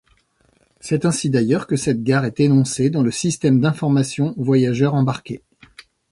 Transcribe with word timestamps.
C’est 0.79 1.05
ainsi 1.05 1.29
d’ailleurs 1.29 1.67
que 1.67 1.75
cette 1.75 2.01
gare 2.01 2.25
est 2.25 2.39
énoncée 2.39 2.89
dans 2.89 3.03
le 3.03 3.11
Système 3.11 3.59
d'information 3.61 4.33
voyageurs 4.35 4.95
embarqué. 4.95 5.43